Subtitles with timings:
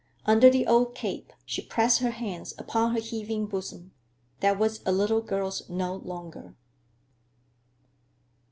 [0.25, 3.91] Under the old cape she pressed her hands upon her heaving bosom,
[4.39, 6.55] that was a little girl's no longer.